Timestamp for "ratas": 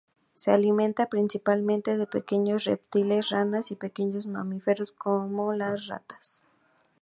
5.85-6.41